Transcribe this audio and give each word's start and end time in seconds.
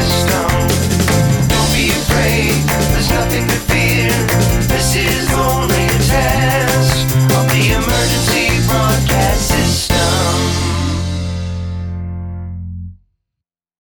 system 0.00 0.51